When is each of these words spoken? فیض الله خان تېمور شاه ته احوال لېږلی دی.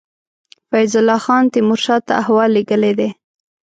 فیض 0.69 0.93
الله 0.99 1.19
خان 1.25 1.43
تېمور 1.53 1.79
شاه 1.85 2.01
ته 2.07 2.13
احوال 2.21 2.49
لېږلی 2.55 2.93
دی. 2.99 3.09